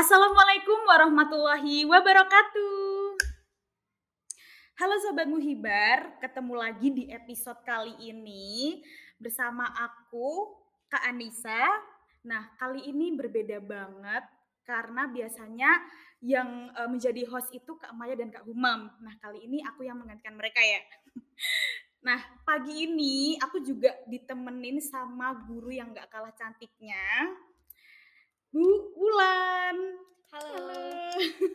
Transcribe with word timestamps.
Assalamualaikum 0.00 0.88
warahmatullahi 0.88 1.84
wabarakatuh. 1.84 3.20
Halo 4.80 4.96
Sobat 4.96 5.28
Muhibar, 5.28 6.16
ketemu 6.24 6.56
lagi 6.56 6.88
di 6.88 7.04
episode 7.12 7.60
kali 7.68 7.92
ini 8.08 8.80
bersama 9.20 9.68
aku, 9.68 10.56
Kak 10.88 11.04
Anissa. 11.04 11.68
Nah, 12.24 12.48
kali 12.56 12.88
ini 12.88 13.12
berbeda 13.12 13.60
banget 13.60 14.24
karena 14.64 15.04
biasanya 15.04 15.68
yang 16.24 16.72
uh, 16.72 16.88
menjadi 16.88 17.28
host 17.28 17.52
itu 17.52 17.76
Kak 17.76 17.92
Maya 17.92 18.16
dan 18.16 18.32
Kak 18.32 18.48
Humam. 18.48 18.88
Nah, 19.04 19.14
kali 19.20 19.44
ini 19.44 19.60
aku 19.68 19.84
yang 19.84 20.00
menggantikan 20.00 20.32
mereka 20.32 20.64
ya. 20.64 20.80
Nah, 22.00 22.16
pagi 22.48 22.88
ini 22.88 23.36
aku 23.36 23.60
juga 23.60 23.92
ditemenin 24.08 24.80
sama 24.80 25.36
guru 25.44 25.68
yang 25.68 25.92
gak 25.92 26.08
kalah 26.08 26.32
cantiknya. 26.32 27.28
Bu 28.50 28.66
Wulan. 28.98 29.76
Halo. 30.34 30.54
Halo. 30.58 30.82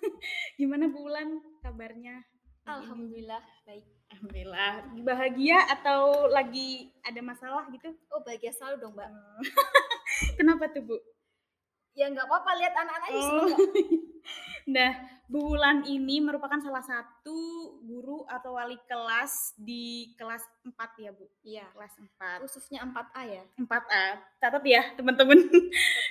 Gimana 0.59 0.88
Bu 0.88 1.03
Wulan 1.03 1.44
kabarnya? 1.59 2.23
Alhamdulillah 2.63 3.44
baik. 3.67 3.84
Alhamdulillah. 4.09 4.73
Bahagia 5.03 5.59
atau 5.70 6.31
lagi 6.31 6.95
ada 7.03 7.20
masalah 7.20 7.67
gitu? 7.70 7.91
Oh 8.09 8.23
bahagia 8.23 8.50
selalu 8.50 8.76
dong 8.80 8.94
mbak. 8.95 9.12
Hmm. 9.12 9.44
Kenapa 10.39 10.72
tuh 10.72 10.88
Bu? 10.88 10.98
Ya 11.95 12.08
nggak 12.08 12.27
apa-apa 12.27 12.52
lihat 12.59 12.73
anak-anak 12.76 13.09
Oh. 13.12 13.22
seneng. 13.22 13.59
Nah, 14.66 14.98
Bu 15.30 15.53
Wulan 15.53 15.86
ini 15.86 16.17
merupakan 16.17 16.58
salah 16.58 16.81
satu 16.81 17.38
guru 17.86 18.25
atau 18.25 18.58
wali 18.58 18.73
kelas 18.89 19.53
di 19.53 20.09
kelas 20.17 20.41
4 20.66 20.73
ya 20.98 21.14
Bu? 21.14 21.30
Iya. 21.45 21.70
Kelas 21.70 21.94
4. 22.02 22.41
Khususnya 22.41 22.81
4A 22.81 23.22
ya. 23.30 23.44
4A. 23.62 24.05
Catat 24.41 24.66
ya 24.66 24.81
teman-teman. 24.98 25.38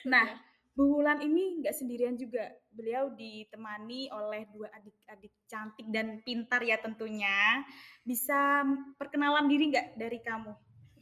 Nah, 0.06 0.23
Ya. 0.30 0.39
Bu 0.74 0.91
Wulan 0.91 1.23
ini 1.23 1.62
nggak 1.62 1.70
sendirian 1.70 2.19
juga. 2.19 2.51
Beliau 2.74 3.14
ditemani 3.14 4.10
oleh 4.10 4.42
dua 4.51 4.66
adik-adik 4.74 5.30
cantik 5.47 5.87
dan 5.95 6.19
pintar 6.27 6.67
ya 6.67 6.83
tentunya. 6.83 7.62
Bisa 8.03 8.67
perkenalan 8.98 9.47
diri 9.47 9.70
nggak 9.70 9.95
dari 9.95 10.19
kamu? 10.19 10.50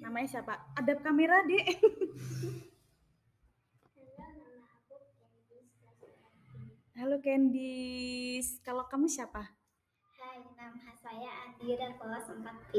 Namanya 0.05 0.29
siapa? 0.29 0.77
Adab 0.77 1.01
kamera, 1.01 1.41
Dek. 1.49 1.65
Halo 7.01 7.17
Candice. 7.25 8.61
Kalau 8.61 8.85
kamu 8.85 9.09
siapa? 9.09 9.57
Hai, 10.21 10.45
nama 10.53 10.93
saya 11.01 11.33
Andira 11.49 11.97
kelas 11.97 12.29
4B. 12.29 12.73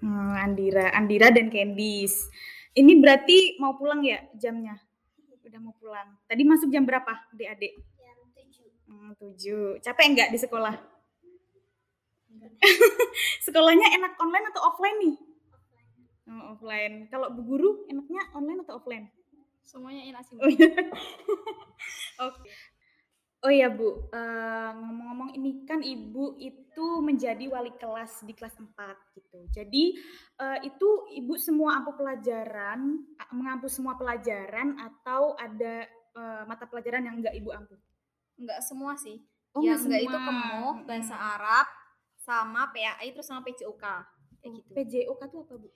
Hmm, 0.00 0.32
Andira, 0.32 0.96
Andira 0.96 1.28
dan 1.28 1.52
Candice. 1.52 2.32
Ini 2.72 2.96
berarti 3.04 3.60
mau 3.60 3.76
pulang 3.76 4.00
ya 4.00 4.24
jamnya? 4.32 4.87
Udah 5.48 5.60
mau 5.64 5.72
pulang. 5.80 6.12
Tadi 6.28 6.44
masuk 6.44 6.68
jam 6.68 6.84
berapa, 6.84 7.08
Adik-adik? 7.32 7.80
Jam 7.96 8.16
7. 8.36 8.68
Hmm, 8.84 9.10
tujuh. 9.16 9.80
Capek 9.80 10.06
nggak 10.12 10.28
di 10.28 10.38
sekolah? 10.38 10.76
Sekolahnya 13.48 13.96
enak 13.96 14.12
online 14.20 14.46
atau 14.52 14.60
offline 14.68 14.98
nih? 15.00 15.16
Oh, 16.28 16.52
offline. 16.52 17.08
Kalau 17.08 17.32
bu 17.32 17.40
guru 17.48 17.88
enaknya 17.88 18.28
online 18.36 18.60
atau 18.68 18.76
offline? 18.76 19.08
Semuanya 19.64 20.04
enak 20.04 20.22
sih. 20.28 20.36
Oh, 20.36 20.48
Mbak. 22.20 22.44
Iya. 23.38 23.46
Oh 23.46 23.52
ya 23.54 23.68
Bu, 23.70 23.88
Eh, 24.10 24.70
ngomong-ngomong 24.74 25.30
ini 25.32 25.62
kan 25.62 25.78
Ibu 25.78 26.36
itu 26.36 26.86
menjadi 26.98 27.46
wali 27.46 27.70
kelas 27.74 28.26
di 28.26 28.34
kelas 28.34 28.58
4 28.58 28.98
gitu. 29.14 29.46
Jadi 29.48 29.94
eh, 30.36 30.58
itu 30.66 30.88
Ibu 31.14 31.38
semua 31.38 31.78
ampuh 31.78 31.94
pelajaran, 31.94 32.80
a- 33.14 33.30
mengampu 33.30 33.70
semua 33.70 33.94
pelajaran 33.94 34.74
atau 34.76 35.38
ada 35.38 35.86
eh, 35.88 36.42
mata 36.44 36.66
pelajaran 36.66 37.06
yang 37.06 37.22
enggak 37.22 37.38
Ibu 37.38 37.50
ampuh? 37.54 37.78
Enggak 38.38 38.60
semua 38.62 38.98
sih. 38.98 39.22
Oh, 39.54 39.62
yang 39.62 39.78
nggak 39.78 39.86
enggak 39.86 40.02
itu 40.02 40.10
semua. 40.10 40.26
kemuh, 40.26 40.74
bahasa. 40.84 41.14
Arab, 41.14 41.66
sama 42.18 42.62
PAI 42.74 43.08
terus 43.14 43.26
sama 43.26 43.40
PJOK. 43.42 43.84
Kayak 44.38 44.52
gitu. 44.62 44.70
PJOK 44.74 45.20
itu 45.24 45.36
apa 45.40 45.54
Bu? 45.56 45.68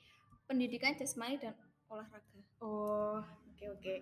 Pendidikan 0.46 0.92
jasmani 0.98 1.38
dan 1.38 1.54
olahraga. 1.88 2.38
Oh, 2.58 3.22
oke 3.62 3.78
oke. 3.78 3.94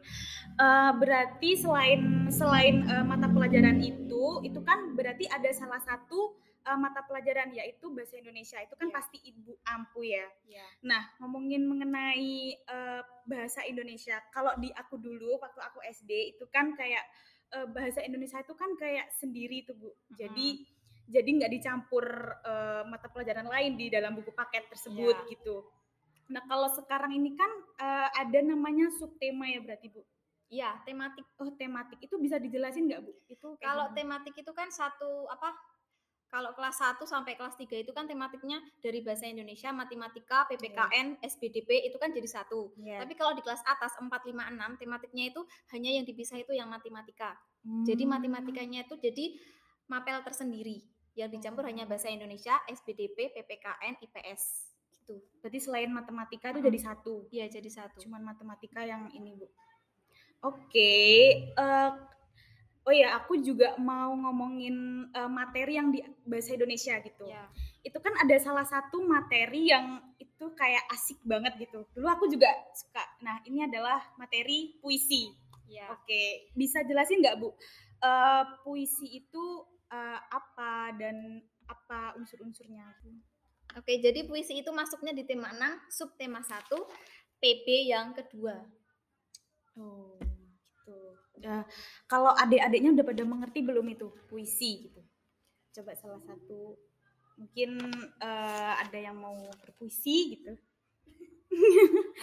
Eh, 0.56 0.92
berarti 0.96 1.50
selain 1.52 2.00
selain 2.32 2.80
eh, 2.82 3.04
mata 3.04 3.28
pelajaran 3.28 3.76
itu, 3.80 4.40
itu 4.40 4.60
kan 4.64 4.96
berarti 4.96 5.28
ada 5.28 5.52
salah 5.52 5.80
satu 5.80 6.32
eh, 6.60 6.78
mata 6.80 7.04
pelajaran 7.04 7.52
yaitu 7.52 7.92
bahasa 7.92 8.16
Indonesia. 8.16 8.56
Itu 8.60 8.76
kan 8.76 8.88
Iya. 8.88 8.96
pasti 8.96 9.18
Ibu 9.20 9.52
ampuh 9.64 10.04
ya. 10.04 10.26
Ya. 10.48 10.64
Nah, 10.82 11.02
ngomongin 11.20 11.68
mengenai 11.68 12.56
eh, 12.56 13.02
bahasa 13.28 13.60
Indonesia, 13.64 14.16
kalau 14.32 14.56
di 14.56 14.72
aku 14.72 14.96
dulu 14.96 15.36
waktu 15.40 15.60
aku 15.60 15.80
SD 15.84 16.36
itu 16.36 16.48
kan 16.48 16.72
kayak 16.72 17.04
eh, 17.52 17.66
bahasa 17.68 18.00
Indonesia 18.00 18.40
itu 18.40 18.56
kan 18.56 18.72
kayak 18.80 19.12
sendiri 19.12 19.64
tuh 19.68 19.76
Bu. 19.76 19.92
Jadi 20.16 20.64
jadi 21.10 21.26
nggak 21.26 21.52
dicampur 21.52 22.06
eh, 22.44 22.82
mata 22.86 23.10
pelajaran 23.10 23.44
lain 23.44 23.74
di 23.76 23.90
dalam 23.90 24.14
buku 24.16 24.30
paket 24.30 24.70
tersebut 24.70 25.16
Iya. 25.26 25.28
gitu. 25.36 25.56
Nah, 26.30 26.42
kalau 26.46 26.70
sekarang 26.70 27.10
ini 27.12 27.34
kan 27.34 27.50
eh, 27.76 28.08
ada 28.22 28.38
namanya 28.40 28.86
subtema 28.94 29.50
ya 29.50 29.58
berarti 29.60 29.90
Bu. 29.90 30.02
Iya, 30.50 30.82
tematik. 30.82 31.26
Oh, 31.38 31.54
tematik 31.54 31.98
itu 32.02 32.18
bisa 32.18 32.38
dijelasin 32.38 32.86
nggak 32.86 33.02
Bu? 33.02 33.12
Itu 33.26 33.54
Kalau 33.58 33.90
gimana? 33.90 33.96
tematik 33.98 34.34
itu 34.34 34.50
kan 34.50 34.70
satu 34.70 35.26
apa? 35.26 35.54
Kalau 36.30 36.54
kelas 36.54 36.78
1 36.78 37.02
sampai 37.10 37.34
kelas 37.34 37.58
3 37.58 37.82
itu 37.82 37.90
kan 37.90 38.06
tematiknya 38.06 38.62
dari 38.78 39.02
bahasa 39.02 39.26
Indonesia, 39.26 39.74
matematika, 39.74 40.46
PPKN, 40.46 41.18
SBDP 41.26 41.90
itu 41.90 41.98
kan 41.98 42.14
jadi 42.14 42.26
satu. 42.30 42.70
Iya. 42.78 43.02
Tapi 43.02 43.18
kalau 43.18 43.34
di 43.34 43.42
kelas 43.42 43.58
atas 43.66 43.98
4, 43.98 44.06
5, 44.06 44.38
6 44.46 44.78
tematiknya 44.78 45.34
itu 45.34 45.42
hanya 45.74 45.90
yang 45.90 46.06
dipisah 46.06 46.38
itu 46.38 46.54
yang 46.54 46.70
matematika. 46.70 47.34
Jadi 47.82 48.06
Hmm. 48.06 48.14
matematikanya 48.14 48.86
itu 48.86 48.94
jadi 48.94 49.34
mapel 49.90 50.22
tersendiri. 50.22 50.86
Yang 51.18 51.42
dicampur 51.42 51.66
hanya 51.66 51.82
bahasa 51.90 52.06
Indonesia, 52.06 52.62
SBDP, 52.70 53.34
PPKN, 53.34 53.98
IPS 53.98 54.69
gitu. 55.00 55.16
berarti 55.40 55.58
selain 55.58 55.90
matematika 55.90 56.52
itu 56.52 56.60
jadi 56.60 56.78
satu. 56.78 57.26
Iya, 57.32 57.46
jadi 57.48 57.70
satu. 57.72 57.96
cuman 58.04 58.20
matematika 58.22 58.84
yang 58.84 59.08
ini 59.16 59.32
bu. 59.34 59.48
Oke, 60.40 60.96
eh, 61.52 61.90
oh 62.84 62.94
ya 62.94 63.12
aku 63.20 63.40
juga 63.44 63.76
mau 63.76 64.12
ngomongin 64.16 65.08
eh, 65.12 65.30
materi 65.30 65.76
yang 65.76 65.92
di 65.92 66.00
bahasa 66.24 66.56
Indonesia 66.56 66.96
gitu. 67.04 67.24
Ya. 67.28 67.44
Itu 67.84 68.00
kan 68.00 68.16
ada 68.20 68.36
salah 68.40 68.64
satu 68.64 69.04
materi 69.04 69.68
yang 69.68 70.00
itu 70.16 70.46
kayak 70.56 70.84
asik 70.96 71.20
banget 71.24 71.56
gitu. 71.60 71.84
Dulu 71.92 72.08
aku 72.08 72.24
juga 72.32 72.48
suka. 72.72 73.04
Nah 73.20 73.44
ini 73.44 73.68
adalah 73.68 74.00
materi 74.16 74.80
puisi. 74.80 75.28
Ya. 75.68 75.92
Oke, 75.92 76.50
bisa 76.56 76.82
jelasin 76.82 77.20
nggak 77.20 77.36
bu? 77.36 77.52
Eh, 78.00 78.44
puisi 78.64 79.20
itu 79.20 79.44
eh, 79.92 80.20
apa 80.32 80.96
dan 80.96 81.44
apa 81.68 82.16
unsur-unsurnya? 82.16 82.96
Oke, 83.78 84.02
jadi 84.02 84.26
puisi 84.26 84.58
itu 84.58 84.70
masuknya 84.74 85.14
di 85.14 85.22
tema 85.22 85.54
6, 85.54 85.94
subtema 85.94 86.42
1, 86.42 86.66
PB 87.38 87.66
yang 87.86 88.10
kedua. 88.10 88.58
Oh, 89.78 90.18
gitu. 90.90 90.96
Ya, 91.40 91.64
kalau 92.10 92.34
adik-adiknya 92.34 92.90
udah 92.98 93.06
pada 93.06 93.22
mengerti 93.22 93.60
belum 93.62 93.86
itu 93.94 94.10
puisi 94.26 94.90
gitu? 94.90 95.00
Coba 95.70 95.94
salah 95.94 96.20
satu 96.26 96.74
mungkin 97.38 97.80
eh, 98.20 98.72
ada 98.76 98.98
yang 98.98 99.16
mau 99.16 99.38
berpuisi 99.64 100.36
gitu. 100.36 100.52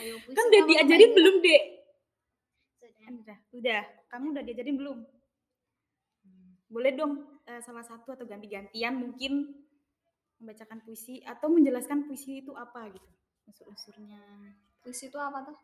Ayo 0.04 0.22
puisi. 0.22 0.36
kan 0.38 0.46
udah 0.52 0.62
kamu 0.62 0.70
diajarin 0.70 1.10
main. 1.10 1.18
belum, 1.18 1.36
Dek? 1.42 1.64
Sudah. 2.78 2.92
Kan 3.02 3.14
Udah. 3.56 3.82
Kamu 4.08 4.26
udah 4.36 4.44
diajarin 4.44 4.78
belum? 4.78 4.98
Boleh 6.68 6.92
dong 6.94 7.24
eh, 7.48 7.64
salah 7.64 7.88
satu 7.88 8.14
atau 8.14 8.28
ganti-gantian 8.28 9.00
mungkin 9.00 9.56
membacakan 10.38 10.82
puisi 10.86 11.22
atau 11.26 11.50
menjelaskan 11.50 12.06
puisi 12.06 12.46
itu 12.46 12.54
apa 12.54 12.90
gitu. 12.94 13.10
Unsur-unsurnya. 13.50 14.22
Puisi 14.84 15.10
itu 15.10 15.18
apa 15.18 15.44
tuh? 15.48 15.58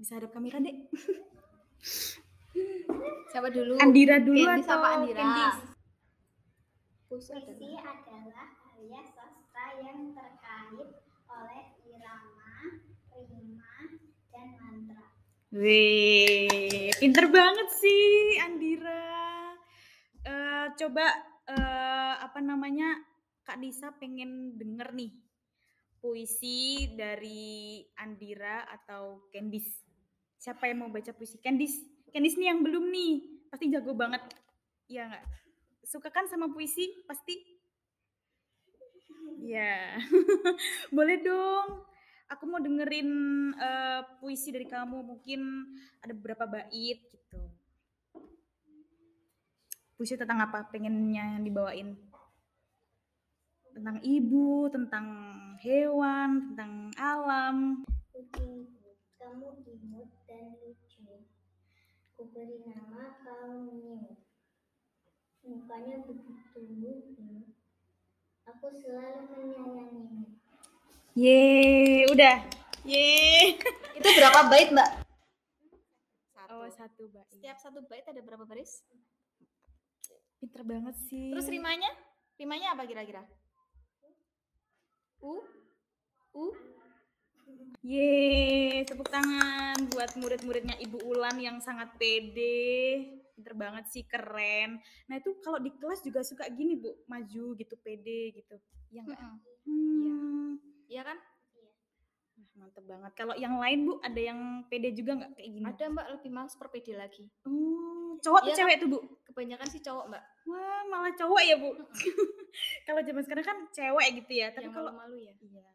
Bisa 0.00 0.16
hadap 0.16 0.32
kamera, 0.32 0.56
Dek. 0.60 0.88
Siapa 3.30 3.48
dulu? 3.52 3.78
Andira 3.78 4.18
dulu 4.18 4.42
Candice 4.42 4.66
atau 4.66 4.82
Andira? 4.82 5.54
Puisi 7.06 7.30
adalah 7.34 7.84
adalah 8.00 8.48
karya 8.58 9.00
sastra 9.06 9.66
yang 9.82 10.14
terkait 10.14 10.88
oleh 11.30 11.62
irama, 11.86 12.54
rima, 13.14 13.74
dan 14.30 14.48
mantra. 14.58 15.04
Wih, 15.50 16.90
pinter 16.98 17.26
banget 17.30 17.68
sih 17.74 18.38
Andira. 18.42 19.04
Eh, 20.22 20.66
coba 20.78 21.06
eh, 21.50 21.99
apa 22.20 22.44
namanya 22.44 23.00
Kak 23.48 23.56
Nisa 23.56 23.90
pengen 23.96 24.60
denger 24.60 24.92
nih 24.92 25.10
puisi 26.00 26.88
dari 26.96 27.84
Andira 28.00 28.64
atau 28.68 29.28
Candice. 29.28 29.84
Siapa 30.40 30.68
yang 30.68 30.84
mau 30.84 30.90
baca 30.92 31.12
puisi? 31.12 31.36
Candice. 31.40 32.08
Candice 32.08 32.40
nih 32.40 32.48
yang 32.52 32.64
belum 32.64 32.88
nih. 32.88 33.44
Pasti 33.52 33.68
jago 33.68 33.92
banget. 33.92 34.24
Iya 34.88 35.12
nggak? 35.12 35.24
Suka 35.84 36.08
kan 36.08 36.24
sama 36.26 36.48
puisi? 36.48 37.04
Pasti. 37.04 37.36
Iya. 39.44 40.00
Boleh 40.96 41.20
dong. 41.20 41.84
Aku 42.32 42.48
mau 42.48 42.62
dengerin 42.62 43.10
eh, 43.52 44.00
puisi 44.24 44.48
dari 44.48 44.64
kamu. 44.64 45.04
Mungkin 45.04 45.40
ada 46.00 46.12
beberapa 46.16 46.48
bait 46.48 47.00
gitu. 47.12 47.40
puisi 50.00 50.16
tentang 50.16 50.40
apa 50.40 50.64
pengennya 50.72 51.36
yang 51.36 51.44
dibawain 51.44 51.92
tentang 53.70 53.98
ibu 54.02 54.66
tentang 54.68 55.06
hewan 55.62 56.52
tentang 56.52 56.72
alam 56.96 57.82
Kucingku, 58.10 58.90
kamu 59.16 59.48
imut 59.64 60.10
dan 60.26 60.58
lucu. 60.58 61.24
Kuberi 62.14 62.60
nama 62.66 63.16
kau 63.22 63.64
Miu. 63.64 64.18
Mukanya 65.40 66.04
begitu 66.04 66.58
lucu. 66.76 67.48
Aku 68.44 68.66
selalu 68.74 69.20
menyayangimu. 69.30 70.36
ye 71.14 71.40
udah 72.06 72.44
ye 72.82 73.54
Itu 73.98 74.08
berapa 74.16 74.48
bait, 74.48 74.68
Mbak? 74.70 74.90
Satu. 76.34 76.54
oh 76.56 76.66
satu 76.68 77.02
mbak 77.08 77.26
Setiap 77.30 77.56
satu 77.56 77.78
bait 77.86 78.02
ada 78.04 78.20
berapa 78.20 78.42
baris? 78.42 78.82
pinter 80.40 80.64
banget 80.64 80.96
sih 81.06 81.30
Terus 81.30 81.46
rimanya? 81.46 81.92
Rimanya 82.34 82.72
apa 82.72 82.88
kira-kira? 82.88 83.20
U 85.20 85.40
U 86.34 86.44
Yeay, 87.80 88.84
tepuk 88.84 89.08
tangan 89.08 89.88
buat 89.88 90.12
murid-muridnya 90.20 90.76
Ibu 90.84 91.00
Ulan 91.00 91.40
yang 91.40 91.64
sangat 91.64 91.96
pede. 91.96 93.08
Pinter 93.32 93.56
banget 93.56 93.88
sih, 93.88 94.04
keren. 94.04 94.76
Nah 95.08 95.16
itu 95.16 95.32
kalau 95.40 95.56
di 95.56 95.72
kelas 95.72 96.04
juga 96.04 96.20
suka 96.20 96.44
gini 96.52 96.76
Bu, 96.76 96.92
maju 97.08 97.56
gitu, 97.56 97.74
pede 97.80 98.36
gitu. 98.36 98.60
Iya 98.92 99.00
nggak? 99.08 99.16
Mm-mm. 99.16 99.36
Hmm. 99.64 100.50
Iya 100.92 101.02
kan? 101.08 101.18
Mantep 102.54 102.84
banget. 102.84 103.12
Kalau 103.14 103.34
yang 103.34 103.56
lain 103.56 103.78
Bu, 103.84 103.92
ada 104.00 104.20
yang 104.20 104.40
pede 104.66 104.92
juga 104.92 105.16
nggak 105.16 105.32
kayak 105.34 105.50
gini? 105.50 105.64
Ada 105.64 105.84
Mbak 105.88 106.06
lebih 106.18 106.30
mas 106.30 106.52
per 106.54 106.68
PD 106.68 106.92
lagi. 106.92 107.24
Oh, 107.44 108.16
cowok 108.20 108.40
tuh 108.40 108.46
Iya 108.46 108.54
kan? 108.54 108.58
cewek 108.64 108.76
tuh 108.78 108.88
Bu? 108.88 108.98
Kebanyakan 109.24 109.68
sih 109.68 109.80
cowok, 109.80 110.04
Mbak. 110.08 110.22
Wah, 110.46 110.80
malah 110.86 111.12
cowok 111.14 111.42
ya 111.42 111.56
Bu? 111.56 111.70
kalau 112.86 113.00
zaman 113.00 113.22
sekarang 113.22 113.44
kan 113.44 113.58
cewek 113.70 114.08
gitu 114.20 114.32
ya. 114.36 114.48
Tapi 114.52 114.66
Yang 114.68 114.74
kalau 114.76 114.90
malu-malu 114.92 115.16
ya. 115.20 115.34
Iya. 115.40 115.66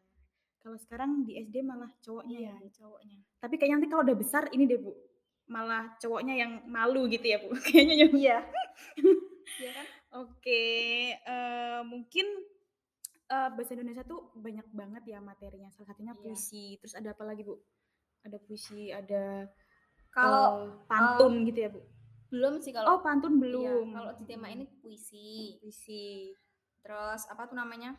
Kalau 0.60 0.78
sekarang 0.78 1.10
di 1.22 1.38
SD 1.38 1.62
malah 1.62 1.90
cowoknya 2.02 2.38
Iya, 2.42 2.54
ya. 2.58 2.70
cowoknya. 2.74 3.18
Tapi 3.38 3.54
kayaknya 3.54 3.76
nanti 3.78 3.88
kalau 3.88 4.02
udah 4.02 4.16
besar 4.18 4.42
ini 4.50 4.64
deh 4.66 4.78
Bu. 4.78 4.92
Malah 5.46 5.94
cowoknya 6.02 6.34
yang 6.34 6.52
malu 6.66 7.06
gitu 7.06 7.22
ya 7.22 7.38
Bu. 7.38 7.54
Kayaknya 7.66 7.94
ya. 7.94 8.08
Iya. 8.10 8.38
Iya 9.62 9.70
kan? 9.72 9.86
Oke, 10.26 10.64
eh, 11.12 11.80
mungkin 11.84 12.26
eh, 13.26 13.48
bahasa 13.50 13.74
Indonesia 13.74 14.02
tuh 14.02 14.30
banyak 14.34 14.66
banget 14.70 15.02
ya 15.06 15.18
materinya. 15.20 15.68
Salah 15.70 15.88
satunya 15.90 16.14
Iya. 16.14 16.22
puisi. 16.22 16.78
Terus 16.78 16.94
ada 16.94 17.10
apa 17.10 17.24
lagi 17.24 17.42
Bu? 17.42 17.54
Ada 18.22 18.38
puisi, 18.40 18.90
ada 18.90 19.46
Kalau 20.08 20.46
eh, 20.64 20.86
pantun 20.86 21.44
gitu 21.44 21.60
ya 21.60 21.70
Bu. 21.70 21.82
belum 22.26 22.58
sih 22.58 22.74
Oh 22.74 22.82
kalau 22.82 22.98
pantun 23.00 23.38
iya, 23.38 23.40
belum. 23.42 23.86
kalau 23.92 24.10
di 24.14 24.24
tema 24.24 24.48
ini 24.48 24.66
puisi. 24.80 25.58
puisi. 25.60 26.34
Terus 26.82 27.22
apa 27.26 27.46
tuh 27.46 27.54
namanya? 27.54 27.94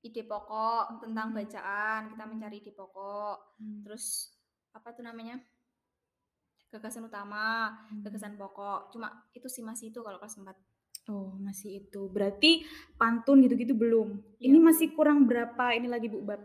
Ide 0.00 0.22
pokok 0.24 1.02
tentang 1.02 1.32
Hmm. 1.32 1.36
bacaan, 1.36 2.00
kita 2.08 2.24
mencari 2.24 2.56
ide 2.58 2.72
pokok. 2.72 3.36
Hmm. 3.58 3.82
Terus 3.84 4.32
apa 4.72 4.94
tuh 4.94 5.02
namanya? 5.02 5.36
Gagasan 6.68 7.04
utama, 7.04 7.72
Hmm. 7.88 8.04
gagasan 8.04 8.36
pokok. 8.36 8.92
Cuma 8.92 9.08
itu 9.32 9.48
sih 9.48 9.64
masih 9.64 9.88
itu 9.90 10.00
kalau 10.00 10.20
kelas 10.20 10.36
4. 10.36 10.56
Oh 11.08 11.32
masih 11.38 11.80
itu. 11.80 12.06
Berarti 12.06 12.62
pantun 12.94 13.40
gitu-gitu 13.40 13.72
belum. 13.72 14.20
Iya, 14.36 14.46
Ini 14.46 14.58
masih 14.60 14.92
kurang 14.92 15.24
berapa? 15.24 15.72
Ini 15.72 15.88
lagi 15.88 16.06
Bu 16.06 16.20
bab. 16.20 16.40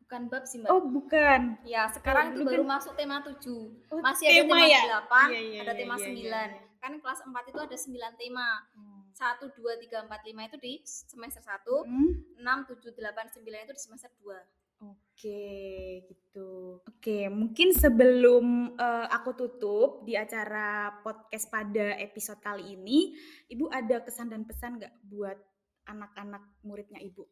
Bukan 0.00 0.30
bab 0.30 0.46
sih, 0.46 0.62
Mbak. 0.62 0.70
Oh 0.70 0.86
bukan. 0.86 1.58
Ya, 1.66 1.90
sekarang 1.90 2.30
dulu 2.30 2.46
itu 2.46 2.46
baru 2.46 2.62
kan- 2.62 2.72
masuk 2.78 2.92
tema 2.94 3.16
7. 3.18 3.74
Oh, 3.90 3.98
Masih 3.98 4.24
ada 4.24 4.34
tema 4.38 4.54
tema 4.54 4.58
ya? 4.64 4.82
8, 5.02 5.26
Iya, 5.26 5.40
iya, 5.42 5.60
ada 5.60 5.66
iya, 5.66 5.74
tema 5.74 5.94
iya, 5.96 6.06
9. 6.06 6.14
iya, 6.14 6.42
iya. 6.46 6.62
Kan 6.78 6.92
kelas 7.02 7.20
4 7.20 7.44
itu 7.44 7.58
ada 7.58 7.76
9 7.76 8.12
tema. 8.14 8.48
Hmm. 8.72 9.02
1 9.10 9.50
2 9.50 9.74
3 9.74 10.06
4 10.06 10.22
5 10.22 10.46
itu 10.46 10.56
di 10.56 10.72
semester 10.86 11.42
1, 11.42 11.82
Hmm. 11.82 12.10
6 12.38 12.58
7 12.62 12.94
8 12.94 13.26
9 13.34 13.66
itu 13.66 13.74
di 13.74 13.82
semester 13.82 14.10
2. 14.14 14.38
Oke, 14.76 16.04
gitu. 16.04 16.84
Oke, 16.84 17.32
mungkin 17.32 17.72
sebelum 17.72 18.76
eh, 18.76 19.06
aku 19.08 19.32
tutup 19.32 20.04
di 20.04 20.12
acara 20.12 21.00
podcast 21.00 21.48
pada 21.48 21.96
episode 21.96 22.36
kali 22.44 22.76
ini, 22.76 23.16
Ibu 23.48 23.72
ada 23.72 24.04
kesan 24.04 24.28
dan 24.28 24.44
pesan 24.44 24.76
nggak 24.76 24.92
buat 25.08 25.40
anak-anak 25.88 26.60
muridnya 26.66 27.00
Ibu? 27.00 27.24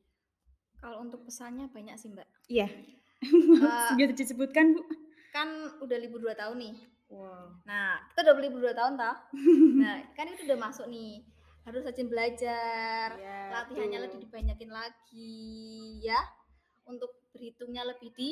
Kalau 0.80 1.04
untuk 1.04 1.28
pesannya 1.28 1.68
banyak 1.68 1.96
sih, 2.00 2.08
Mbak. 2.12 2.28
Iya. 2.48 2.68
Eh, 2.68 3.90
Biar 4.00 4.16
disebutkan, 4.16 4.72
Bu. 4.76 4.82
kan 5.34 5.48
udah 5.84 5.98
libur 6.00 6.24
2 6.24 6.32
tahun 6.36 6.56
nih. 6.60 6.76
Wow. 7.12 7.60
Nah, 7.68 8.00
kita 8.12 8.24
udah 8.24 8.34
libur 8.40 8.64
2 8.64 8.72
tahun 8.72 8.96
tah. 8.96 9.16
Nah, 9.84 10.00
kan 10.16 10.30
itu 10.32 10.48
udah 10.48 10.58
masuk 10.60 10.88
nih. 10.88 11.20
Harus 11.68 11.84
rajin 11.84 12.08
belajar. 12.08 13.16
Iya, 13.16 13.40
Latihannya 13.52 13.98
lebih 14.08 14.24
dibanyakin 14.24 14.70
lagi 14.72 16.00
ya. 16.04 16.20
Untuk 16.84 17.10
berhitungnya 17.32 17.82
lebih 17.84 18.12
di 18.14 18.30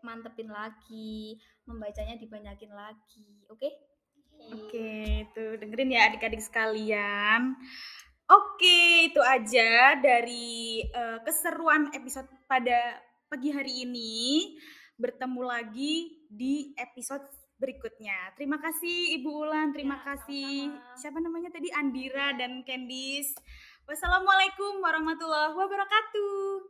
mantepin 0.00 0.48
lagi, 0.48 1.36
membacanya 1.68 2.16
dibanyakin 2.16 2.72
lagi. 2.72 3.44
Oke? 3.48 3.68
Oke, 4.40 5.28
itu 5.28 5.44
dengerin 5.60 5.92
ya 5.92 6.08
adik-adik 6.08 6.40
sekalian. 6.40 7.52
Oke, 8.30 9.10
itu 9.10 9.20
aja 9.20 9.98
dari 10.00 10.80
eh, 10.86 11.18
keseruan 11.26 11.92
episode 11.92 12.30
pada 12.46 12.96
pagi 13.28 13.50
hari 13.52 13.84
ini. 13.84 14.54
Bertemu 14.96 15.40
lagi 15.44 16.24
di 16.28 16.72
episode 16.76 17.24
berikutnya. 17.60 18.32
Terima 18.38 18.56
kasih 18.56 19.20
Ibu 19.20 19.28
Ulan, 19.44 19.72
terima 19.76 20.00
Ya, 20.00 20.16
kasih. 20.16 20.72
sama-sama. 20.72 20.96
Siapa 20.96 21.18
namanya 21.20 21.50
tadi? 21.52 21.68
Andira 21.72 22.32
dan 22.36 22.64
Candice. 22.64 23.36
Wassalamualaikum 23.84 24.80
warahmatullahi 24.80 25.52
wabarakatuh. 25.52 26.64